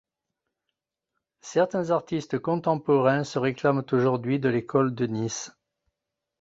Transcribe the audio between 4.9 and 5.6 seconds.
de Nice.